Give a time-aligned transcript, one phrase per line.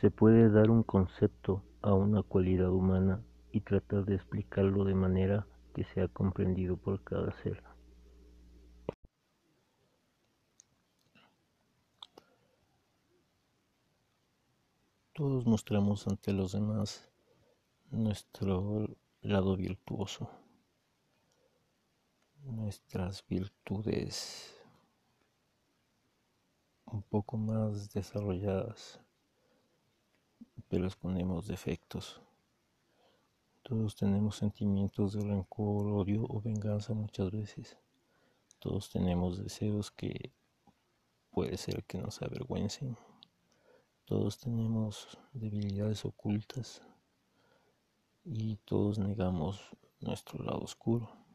[0.00, 5.46] Se puede dar un concepto a una cualidad humana y tratar de explicarlo de manera
[5.74, 7.62] que sea comprendido por cada ser.
[15.14, 17.10] Todos mostramos ante los demás
[17.90, 18.86] nuestro
[19.20, 20.30] lado virtuoso,
[22.44, 24.54] nuestras virtudes
[26.86, 29.00] un poco más desarrolladas,
[30.68, 32.20] pero escondemos defectos.
[33.62, 37.76] Todos tenemos sentimientos de rencor, odio o venganza muchas veces.
[38.58, 40.32] Todos tenemos deseos que
[41.30, 42.96] puede ser que nos avergüencen.
[44.04, 46.82] Todos tenemos debilidades ocultas
[48.24, 49.60] y todos negamos
[50.00, 51.27] nuestro lado oscuro.